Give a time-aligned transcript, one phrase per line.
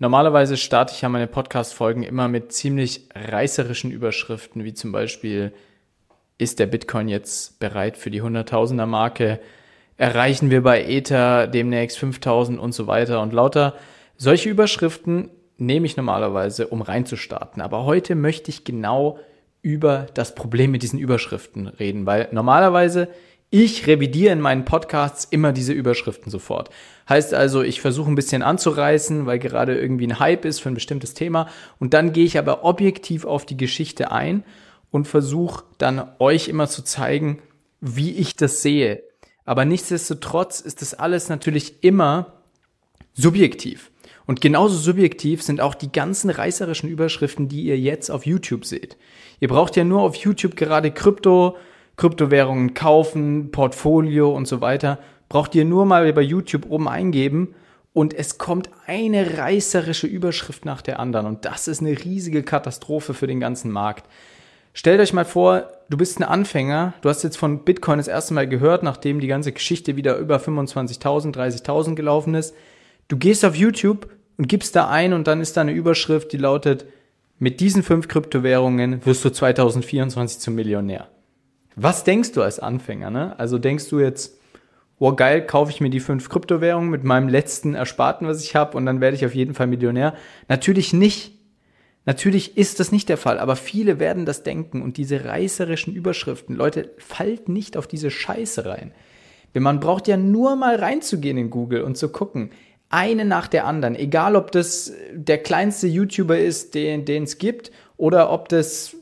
[0.00, 5.52] Normalerweise starte ich ja meine Podcast-Folgen immer mit ziemlich reißerischen Überschriften, wie zum Beispiel,
[6.38, 9.40] ist der Bitcoin jetzt bereit für die Hunderttausender Marke?
[9.96, 13.74] Erreichen wir bei Ether demnächst 5000 und so weiter und lauter.
[14.16, 17.60] Solche Überschriften nehme ich normalerweise, um reinzustarten.
[17.60, 19.18] Aber heute möchte ich genau
[19.62, 23.08] über das Problem mit diesen Überschriften reden, weil normalerweise
[23.50, 26.70] ich revidiere in meinen Podcasts immer diese Überschriften sofort.
[27.08, 30.74] Heißt also, ich versuche ein bisschen anzureißen, weil gerade irgendwie ein Hype ist für ein
[30.74, 31.48] bestimmtes Thema.
[31.78, 34.44] Und dann gehe ich aber objektiv auf die Geschichte ein
[34.90, 37.40] und versuche dann euch immer zu zeigen,
[37.80, 39.02] wie ich das sehe.
[39.46, 42.34] Aber nichtsdestotrotz ist das alles natürlich immer
[43.14, 43.90] subjektiv.
[44.26, 48.98] Und genauso subjektiv sind auch die ganzen reißerischen Überschriften, die ihr jetzt auf YouTube seht.
[49.40, 51.56] Ihr braucht ja nur auf YouTube gerade Krypto,
[51.98, 54.98] Kryptowährungen kaufen, Portfolio und so weiter,
[55.28, 57.54] braucht ihr nur mal bei YouTube oben eingeben
[57.92, 63.12] und es kommt eine reißerische Überschrift nach der anderen und das ist eine riesige Katastrophe
[63.12, 64.06] für den ganzen Markt.
[64.74, 68.32] Stellt euch mal vor, du bist ein Anfänger, du hast jetzt von Bitcoin das erste
[68.32, 72.54] Mal gehört, nachdem die ganze Geschichte wieder über 25.000, 30.000 gelaufen ist.
[73.08, 76.36] Du gehst auf YouTube und gibst da ein und dann ist da eine Überschrift, die
[76.36, 76.86] lautet,
[77.40, 81.08] mit diesen fünf Kryptowährungen wirst du 2024 zum Millionär.
[81.80, 83.10] Was denkst du als Anfänger?
[83.10, 83.38] Ne?
[83.38, 84.40] Also denkst du jetzt,
[84.98, 88.76] oh geil, kaufe ich mir die fünf Kryptowährungen mit meinem letzten Ersparten, was ich habe,
[88.76, 90.14] und dann werde ich auf jeden Fall Millionär?
[90.48, 91.38] Natürlich nicht.
[92.04, 96.56] Natürlich ist das nicht der Fall, aber viele werden das denken und diese reißerischen Überschriften,
[96.56, 98.92] Leute, fallt nicht auf diese Scheiße rein.
[99.54, 102.50] Man braucht ja nur mal reinzugehen in Google und zu gucken,
[102.90, 108.32] eine nach der anderen, egal ob das der kleinste YouTuber ist, den es gibt, oder
[108.32, 108.96] ob das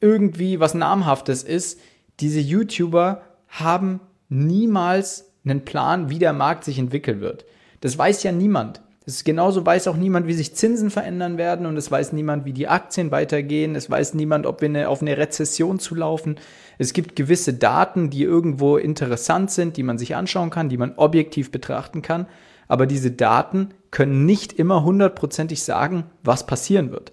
[0.00, 1.80] irgendwie was Namhaftes ist,
[2.22, 7.44] diese YouTuber haben niemals einen Plan, wie der Markt sich entwickeln wird.
[7.80, 8.80] Das weiß ja niemand.
[9.04, 12.52] Das genauso weiß auch niemand, wie sich Zinsen verändern werden und es weiß niemand, wie
[12.52, 13.74] die Aktien weitergehen.
[13.74, 16.36] Es weiß niemand, ob wir eine, auf eine Rezession zulaufen.
[16.78, 20.94] Es gibt gewisse Daten, die irgendwo interessant sind, die man sich anschauen kann, die man
[20.96, 22.26] objektiv betrachten kann.
[22.68, 27.12] Aber diese Daten können nicht immer hundertprozentig sagen, was passieren wird.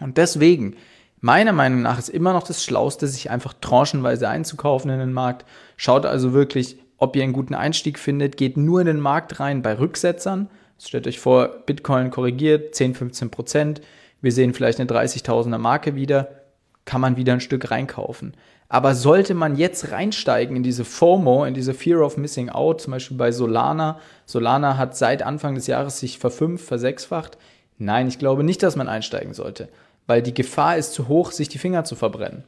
[0.00, 0.76] Und deswegen
[1.24, 5.46] Meiner Meinung nach ist immer noch das Schlauste, sich einfach tranchenweise einzukaufen in den Markt.
[5.76, 8.36] Schaut also wirklich, ob ihr einen guten Einstieg findet.
[8.36, 10.50] Geht nur in den Markt rein bei Rücksetzern.
[10.80, 13.82] Stellt euch vor, Bitcoin korrigiert 10, 15 Prozent.
[14.20, 16.42] Wir sehen vielleicht eine 30.000er Marke wieder.
[16.86, 18.34] Kann man wieder ein Stück reinkaufen.
[18.68, 22.90] Aber sollte man jetzt reinsteigen in diese FOMO, in diese Fear of Missing Out, zum
[22.90, 27.38] Beispiel bei Solana, Solana hat seit Anfang des Jahres sich verfünf, versechsfacht.
[27.78, 29.68] Nein, ich glaube nicht, dass man einsteigen sollte
[30.06, 32.44] weil die Gefahr ist zu hoch, sich die Finger zu verbrennen.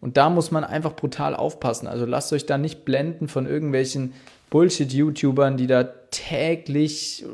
[0.00, 1.86] Und da muss man einfach brutal aufpassen.
[1.86, 4.12] Also lasst euch da nicht blenden von irgendwelchen
[4.50, 7.24] Bullshit-YouTubern, die da täglich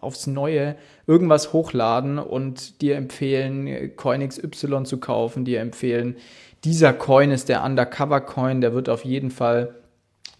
[0.00, 0.76] aufs Neue
[1.06, 6.16] irgendwas hochladen und dir empfehlen, Coin XY zu kaufen, dir empfehlen,
[6.64, 9.74] dieser Coin ist der Undercover-Coin, der wird auf jeden Fall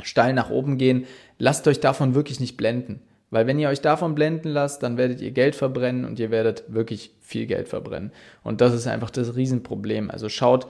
[0.00, 1.04] steil nach oben gehen.
[1.38, 3.02] Lasst euch davon wirklich nicht blenden.
[3.34, 6.62] Weil wenn ihr euch davon blenden lasst, dann werdet ihr Geld verbrennen und ihr werdet
[6.68, 8.12] wirklich viel Geld verbrennen.
[8.44, 10.08] Und das ist einfach das Riesenproblem.
[10.08, 10.68] Also schaut,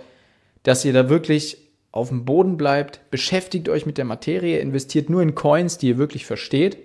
[0.62, 1.58] dass ihr da wirklich
[1.92, 5.98] auf dem Boden bleibt, beschäftigt euch mit der Materie, investiert nur in Coins, die ihr
[5.98, 6.78] wirklich versteht,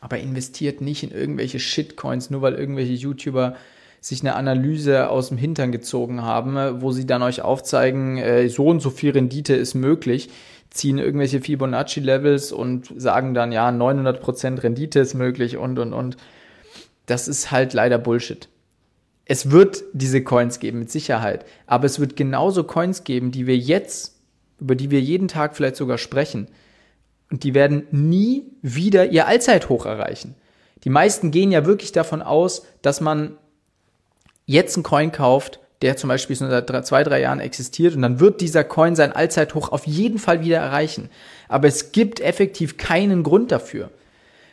[0.00, 3.56] aber investiert nicht in irgendwelche Shitcoins, nur weil irgendwelche YouTuber
[4.00, 8.66] sich eine Analyse aus dem Hintern gezogen haben, wo sie dann euch aufzeigen, äh, so
[8.66, 10.28] und so viel Rendite ist möglich
[10.76, 16.16] ziehen irgendwelche Fibonacci-Levels und sagen dann, ja, 900% Rendite ist möglich und, und, und.
[17.06, 18.48] Das ist halt leider Bullshit.
[19.24, 21.44] Es wird diese Coins geben, mit Sicherheit.
[21.66, 24.16] Aber es wird genauso Coins geben, die wir jetzt,
[24.60, 26.48] über die wir jeden Tag vielleicht sogar sprechen.
[27.30, 30.36] Und die werden nie wieder ihr Allzeithoch erreichen.
[30.84, 33.36] Die meisten gehen ja wirklich davon aus, dass man
[34.44, 38.20] jetzt einen Coin kauft, der zum Beispiel schon seit zwei, drei Jahren existiert und dann
[38.20, 41.10] wird dieser Coin sein Allzeithoch auf jeden Fall wieder erreichen.
[41.48, 43.90] Aber es gibt effektiv keinen Grund dafür.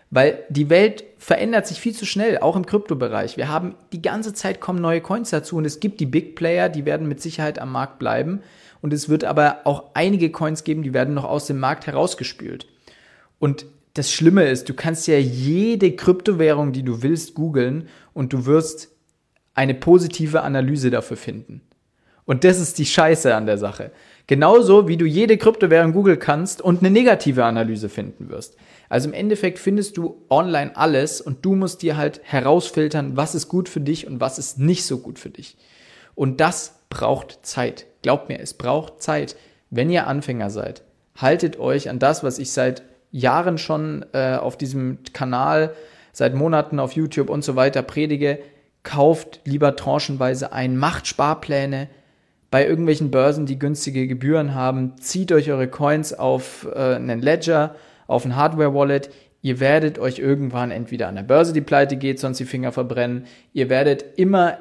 [0.10, 3.36] Weil die Welt verändert sich viel zu schnell, auch im Kryptobereich.
[3.36, 6.70] Wir haben die ganze Zeit kommen neue Coins dazu und es gibt die Big Player,
[6.70, 8.44] die werden mit Sicherheit am Markt bleiben.
[8.84, 12.68] Und es wird aber auch einige Coins geben, die werden noch aus dem Markt herausgespült.
[13.40, 13.66] Und
[13.96, 18.93] das Schlimme ist, du kannst ja jede Kryptowährung, die du willst, googeln und du wirst
[19.54, 21.62] eine positive Analyse dafür finden.
[22.26, 23.92] Und das ist die Scheiße an der Sache.
[24.28, 28.56] Genauso wie du jede Kryptowährung Google kannst und eine negative Analyse finden wirst.
[28.88, 33.50] Also im Endeffekt findest du online alles und du musst dir halt herausfiltern, was ist
[33.50, 35.58] gut für dich und was ist nicht so gut für dich.
[36.16, 37.86] Und das braucht Zeit.
[38.02, 39.36] Glaubt mir, es braucht Zeit.
[39.70, 40.84] Wenn ihr Anfänger seid,
[41.18, 45.74] haltet euch an das, was ich seit Jahren schon äh, auf diesem Kanal
[46.14, 48.40] seit Monaten auf YouTube und so weiter predige,
[48.84, 51.90] kauft lieber tranchenweise ein, macht Sparpläne
[52.52, 57.76] bei irgendwelchen Börsen, die günstige Gebühren haben, zieht euch eure Coins auf äh, einen Ledger,
[58.06, 59.10] auf ein Hardware-Wallet.
[59.42, 63.26] Ihr werdet euch irgendwann entweder an der Börse die Pleite geht, sonst die Finger verbrennen.
[63.54, 64.60] Ihr werdet immer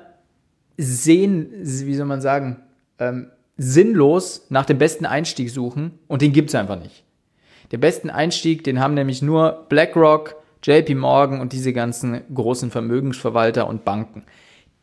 [0.79, 2.63] sehen, wie soll man sagen,
[2.99, 7.05] ähm, sinnlos nach dem besten Einstieg suchen und den gibt's einfach nicht.
[7.73, 13.67] Der besten Einstieg, den haben nämlich nur BlackRock, JP Morgan und diese ganzen großen Vermögensverwalter
[13.67, 14.25] und Banken.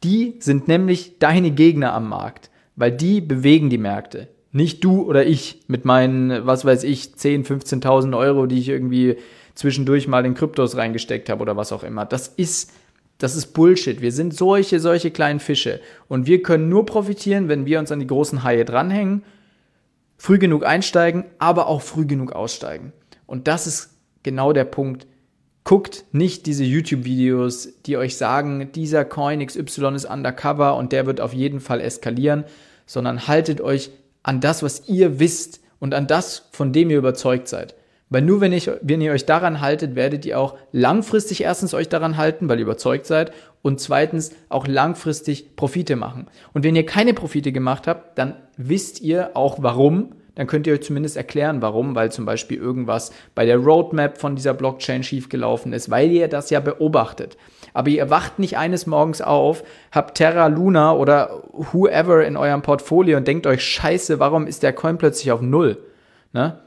[0.03, 4.27] Die sind nämlich deine Gegner am Markt, weil die bewegen die Märkte.
[4.51, 9.17] Nicht du oder ich mit meinen, was weiß ich, 10, 15.000 Euro, die ich irgendwie
[9.53, 12.05] zwischendurch mal in Kryptos reingesteckt habe oder was auch immer.
[12.05, 12.71] Das ist,
[13.17, 14.01] das ist Bullshit.
[14.01, 15.81] Wir sind solche, solche kleinen Fische.
[16.07, 19.23] Und wir können nur profitieren, wenn wir uns an die großen Haie dranhängen,
[20.17, 22.93] früh genug einsteigen, aber auch früh genug aussteigen.
[23.27, 23.91] Und das ist
[24.23, 25.05] genau der Punkt,
[25.69, 31.21] Guckt nicht diese YouTube-Videos, die euch sagen, dieser Coin XY ist undercover und der wird
[31.21, 32.45] auf jeden Fall eskalieren,
[32.87, 33.91] sondern haltet euch
[34.23, 37.75] an das, was ihr wisst und an das, von dem ihr überzeugt seid.
[38.09, 41.87] Weil nur wenn, ich, wenn ihr euch daran haltet, werdet ihr auch langfristig erstens euch
[41.87, 43.31] daran halten, weil ihr überzeugt seid
[43.61, 46.29] und zweitens auch langfristig Profite machen.
[46.51, 50.73] Und wenn ihr keine Profite gemacht habt, dann wisst ihr auch warum dann könnt ihr
[50.73, 55.73] euch zumindest erklären, warum, weil zum Beispiel irgendwas bei der Roadmap von dieser Blockchain schiefgelaufen
[55.73, 57.35] ist, weil ihr das ja beobachtet.
[57.73, 63.17] Aber ihr wacht nicht eines Morgens auf, habt Terra Luna oder whoever in eurem Portfolio
[63.17, 65.77] und denkt euch, scheiße, warum ist der Coin plötzlich auf Null?
[66.31, 66.57] Ne?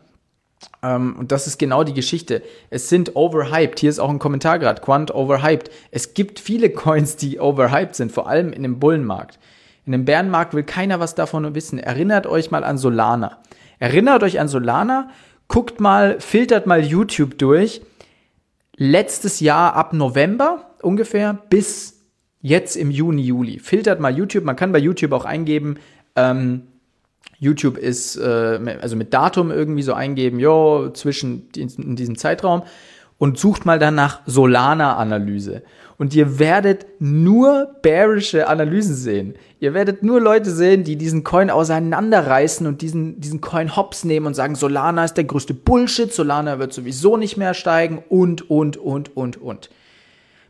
[0.83, 2.43] Ähm, und das ist genau die Geschichte.
[2.69, 3.81] Es sind overhyped.
[3.81, 4.83] Hier ist auch ein Kommentar gerade.
[4.83, 5.71] Quant overhyped.
[5.91, 9.39] Es gibt viele Coins, die overhyped sind, vor allem in dem Bullenmarkt.
[9.87, 11.79] In dem Bärenmarkt will keiner was davon wissen.
[11.79, 13.39] Erinnert euch mal an Solana.
[13.83, 15.11] Erinnert euch an Solana,
[15.49, 17.83] guckt mal, filtert mal YouTube durch.
[18.77, 22.01] Letztes Jahr ab November ungefähr bis
[22.41, 23.59] jetzt im Juni, Juli.
[23.59, 24.45] Filtert mal YouTube.
[24.45, 25.79] Man kann bei YouTube auch eingeben,
[26.15, 26.63] ähm,
[27.41, 32.63] YouTube ist, äh, also mit Datum irgendwie so eingeben, jo, zwischen in diesem Zeitraum
[33.19, 35.65] und sucht mal dann nach Solana-Analyse
[36.03, 39.37] und ihr werdet nur bearische Analysen sehen.
[39.61, 44.27] Ihr werdet nur Leute sehen, die diesen Coin auseinanderreißen und diesen, diesen Coin hops nehmen
[44.27, 48.79] und sagen, Solana ist der größte Bullshit, Solana wird sowieso nicht mehr steigen und, und,
[48.79, 49.71] und, und, und.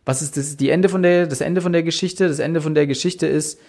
[0.06, 2.28] Was ist das, die Ende von der, das Ende von der Geschichte?
[2.28, 3.60] Das Ende von der Geschichte ist,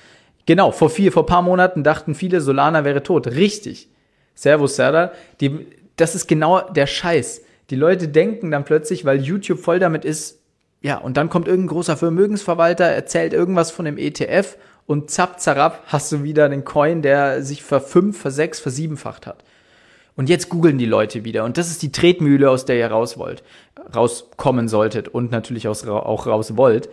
[0.45, 3.27] genau, vor vier, vor paar Monaten dachten viele, Solana wäre tot.
[3.27, 3.89] Richtig.
[4.35, 5.11] Servus, Serdar.
[5.41, 7.41] Die, das ist genau der Scheiß.
[7.71, 10.39] Die Leute denken dann plötzlich, weil YouTube voll damit ist,
[10.83, 15.81] ja, und dann kommt irgendein großer Vermögensverwalter, erzählt irgendwas von dem ETF und zapp, zarab,
[15.87, 19.45] hast du wieder den Coin, der sich verfünf, versechs, versiebenfacht hat.
[20.17, 21.45] Und jetzt googeln die Leute wieder.
[21.45, 23.43] Und das ist die Tretmühle, aus der ihr raus wollt,
[23.95, 26.89] rauskommen solltet und natürlich auch raus wollt.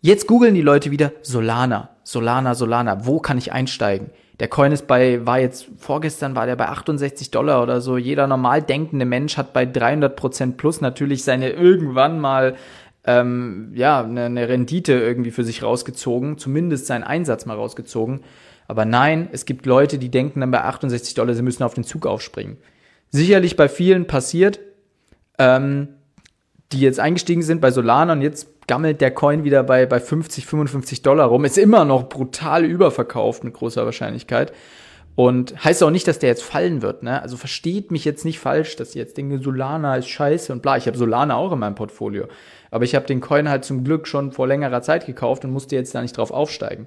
[0.00, 3.06] Jetzt googeln die Leute wieder Solana, Solana, Solana.
[3.06, 4.10] Wo kann ich einsteigen?
[4.40, 7.96] Der Coin ist bei, war jetzt, vorgestern war der bei 68 Dollar oder so.
[7.96, 12.56] Jeder normal denkende Mensch hat bei 300 Prozent plus natürlich seine irgendwann mal
[13.04, 18.20] ähm, ja, eine, eine Rendite irgendwie für sich rausgezogen, zumindest seinen Einsatz mal rausgezogen.
[18.66, 21.84] Aber nein, es gibt Leute, die denken dann bei 68 Dollar, sie müssen auf den
[21.84, 22.58] Zug aufspringen.
[23.10, 24.60] Sicherlich bei vielen passiert,
[25.38, 25.88] ähm,
[26.72, 30.44] die jetzt eingestiegen sind bei Solana und jetzt gammelt der Coin wieder bei, bei 50,
[30.44, 31.46] 55 Dollar rum.
[31.46, 34.52] Ist immer noch brutal überverkauft mit großer Wahrscheinlichkeit.
[35.18, 37.20] Und heißt auch nicht, dass der jetzt fallen wird, ne?
[37.20, 40.76] Also versteht mich jetzt nicht falsch, dass ihr jetzt denke, Solana ist scheiße und bla.
[40.76, 42.28] Ich habe Solana auch in meinem Portfolio.
[42.70, 45.74] Aber ich habe den Coin halt zum Glück schon vor längerer Zeit gekauft und musste
[45.74, 46.86] jetzt da nicht drauf aufsteigen.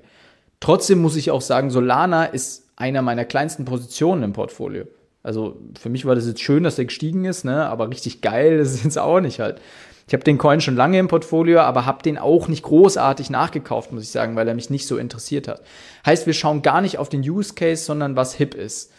[0.62, 4.86] Trotzdem muss ich auch sagen, Solana ist einer meiner kleinsten Positionen im Portfolio.
[5.24, 7.66] Also für mich war das jetzt schön, dass der gestiegen ist, ne?
[7.66, 9.60] aber richtig geil ist es jetzt auch nicht halt.
[10.12, 13.94] Ich habe den Coin schon lange im Portfolio, aber habe den auch nicht großartig nachgekauft,
[13.94, 15.62] muss ich sagen, weil er mich nicht so interessiert hat.
[16.06, 18.92] Heißt, wir schauen gar nicht auf den Use Case, sondern was hip ist.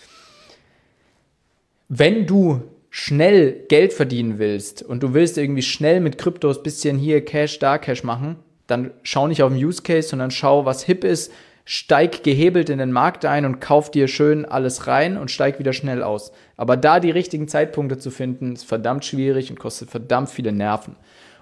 [1.90, 7.23] Wenn du schnell Geld verdienen willst und du willst irgendwie schnell mit Kryptos bisschen hier
[7.23, 11.04] Cash, da Cash machen, dann schau nicht auf den Use Case, sondern schau, was hip
[11.04, 11.31] ist,
[11.64, 15.73] steig gehebelt in den Markt ein und kauf dir schön alles rein und steig wieder
[15.73, 16.33] schnell aus.
[16.57, 20.97] Aber da die richtigen Zeitpunkte zu finden, ist verdammt schwierig und kostet verdammt viele Nerven.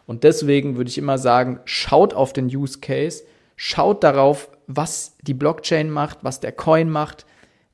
[0.06, 3.24] Und deswegen würde ich immer sagen, schaut auf den Use Case,
[3.56, 7.26] schaut darauf, was die Blockchain macht, was der Coin macht,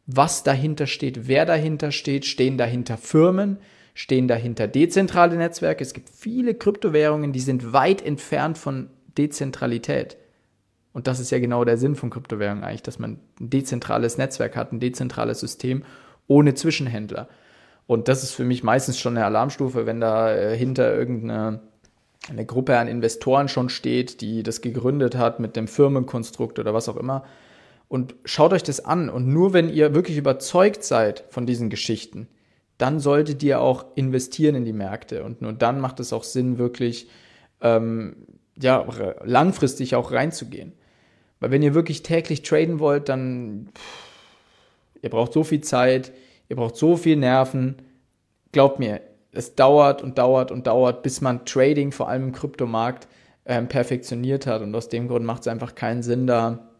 [0.06, 3.58] was dahinter steht, wer dahinter steht, stehen dahinter Firmen,
[3.94, 5.82] stehen dahinter dezentrale Netzwerke.
[5.82, 10.16] Es gibt viele Kryptowährungen, die sind weit entfernt von Dezentralität.
[10.96, 14.56] Und das ist ja genau der Sinn von Kryptowährungen eigentlich, dass man ein dezentrales Netzwerk
[14.56, 15.82] hat, ein dezentrales System
[16.26, 17.28] ohne Zwischenhändler.
[17.86, 21.60] Und das ist für mich meistens schon eine Alarmstufe, wenn da äh, hinter irgendeine
[22.30, 26.88] eine Gruppe an Investoren schon steht, die das gegründet hat mit dem Firmenkonstrukt oder was
[26.88, 27.26] auch immer.
[27.88, 29.10] Und schaut euch das an.
[29.10, 32.26] Und nur wenn ihr wirklich überzeugt seid von diesen Geschichten,
[32.78, 35.24] dann solltet ihr auch investieren in die Märkte.
[35.24, 37.10] Und nur dann macht es auch Sinn, wirklich
[37.60, 38.16] ähm,
[38.58, 38.86] ja,
[39.24, 40.72] langfristig auch reinzugehen.
[41.40, 44.06] Weil wenn ihr wirklich täglich traden wollt, dann pff,
[45.02, 46.12] ihr braucht so viel Zeit,
[46.48, 47.76] ihr braucht so viel Nerven.
[48.52, 49.00] Glaubt mir,
[49.32, 53.06] es dauert und dauert und dauert, bis man Trading, vor allem im Kryptomarkt,
[53.44, 54.62] ähm, perfektioniert hat.
[54.62, 56.70] Und aus dem Grund macht es einfach keinen Sinn, da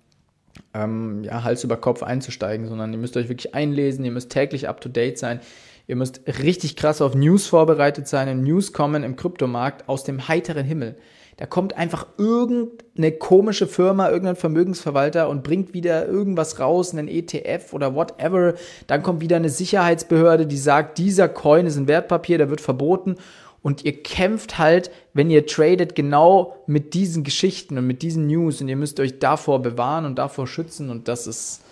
[0.75, 4.69] ähm, ja, Hals über Kopf einzusteigen, sondern ihr müsst euch wirklich einlesen, ihr müsst täglich
[4.69, 5.41] up-to-date sein,
[5.87, 8.29] ihr müsst richtig krass auf News vorbereitet sein.
[8.29, 10.97] Und News kommen im Kryptomarkt aus dem heiteren Himmel.
[11.39, 17.75] Da kommt einfach irgendeine komische Firma, irgendein Vermögensverwalter und bringt wieder irgendwas raus, einen ETF
[17.75, 18.55] oder whatever.
[18.87, 23.17] Dann kommt wieder eine Sicherheitsbehörde, die sagt, dieser Coin ist ein Wertpapier, der wird verboten.
[23.61, 28.63] Und ihr kämpft halt, wenn ihr tradet, genau mit diesen Geschichten und mit diesen News.
[28.63, 30.89] Und ihr müsst euch davor bewahren und davor schützen.
[30.89, 31.63] Und das ist,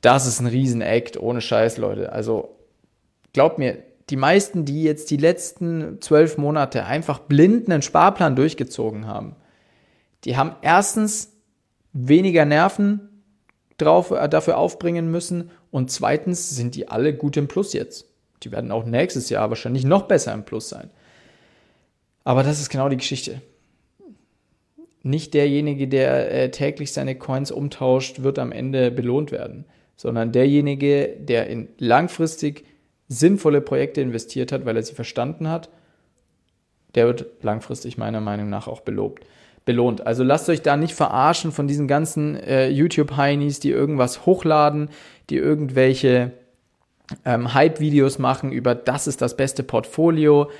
[0.00, 2.10] das ist ein Riesenakt, ohne Scheiß, Leute.
[2.10, 2.56] Also
[3.32, 3.76] glaubt mir,
[4.10, 9.36] die meisten, die jetzt die letzten zwölf Monate einfach blind einen Sparplan durchgezogen haben,
[10.24, 11.32] die haben erstens
[11.92, 13.08] weniger Nerven
[13.78, 18.06] drauf, äh, dafür aufbringen müssen und zweitens sind die alle gut im Plus jetzt.
[18.42, 20.90] Die werden auch nächstes Jahr wahrscheinlich noch besser im Plus sein.
[22.24, 23.40] Aber das ist genau die Geschichte.
[25.02, 31.16] Nicht derjenige, der äh, täglich seine Coins umtauscht, wird am Ende belohnt werden, sondern derjenige,
[31.18, 32.64] der in langfristig
[33.08, 35.68] sinnvolle Projekte investiert hat, weil er sie verstanden hat,
[36.94, 39.24] der wird langfristig meiner Meinung nach auch belobt,
[39.64, 40.06] belohnt.
[40.06, 44.90] Also lasst euch da nicht verarschen von diesen ganzen äh, YouTube-Heinis, die irgendwas hochladen,
[45.30, 46.32] die irgendwelche
[47.24, 50.50] ähm, Hype-Videos machen über das ist das beste Portfolio.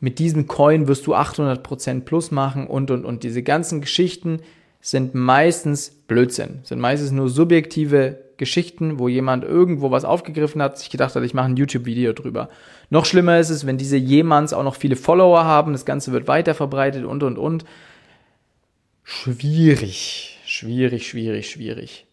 [0.00, 3.24] Mit diesem Coin wirst du 800% plus machen und, und, und.
[3.24, 4.40] Diese ganzen Geschichten
[4.80, 10.90] sind meistens Blödsinn, sind meistens nur subjektive Geschichten, wo jemand irgendwo was aufgegriffen hat, sich
[10.90, 12.48] gedacht hat, ich mache ein YouTube-Video drüber.
[12.88, 16.28] Noch schlimmer ist es, wenn diese jemands auch noch viele Follower haben, das Ganze wird
[16.28, 17.64] weiter verbreitet und, und, und.
[19.02, 22.06] Schwierig, schwierig, schwierig, schwierig.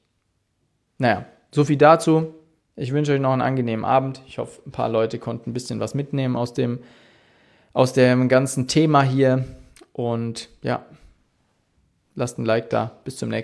[0.98, 2.34] Naja, so viel dazu.
[2.75, 4.22] Ich wünsche euch noch einen angenehmen Abend.
[4.27, 6.79] Ich hoffe, ein paar Leute konnten ein bisschen was mitnehmen aus dem,
[7.74, 9.46] aus dem ganzen Thema hier.
[9.94, 10.86] Und ja,
[12.15, 12.91] lasst ein Like da.
[13.03, 13.44] Bis zum nächsten Mal.